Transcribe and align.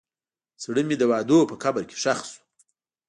زړه 0.63 0.81
مې 0.87 0.95
د 0.99 1.03
وعدو 1.11 1.47
په 1.49 1.55
قبر 1.63 1.83
کې 1.89 1.95
ښخ 2.03 2.19
شو. 2.31 2.41